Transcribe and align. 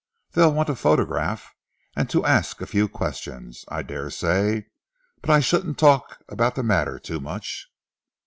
They'll 0.31 0.51
want 0.51 0.67
a 0.67 0.75
photograph, 0.75 1.53
and 1.95 2.09
to 2.09 2.25
ask 2.25 2.59
a 2.59 2.65
few 2.65 2.87
questions, 2.87 3.65
I 3.69 3.83
dare 3.83 4.09
say, 4.09 4.65
but 5.21 5.29
I 5.29 5.41
shouldn't 5.41 5.77
talk 5.77 6.17
about 6.27 6.55
the 6.55 6.63
matter 6.63 6.97
too 6.97 7.19
much." 7.19 7.67